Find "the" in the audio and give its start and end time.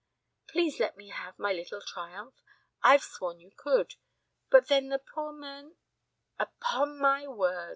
4.89-4.97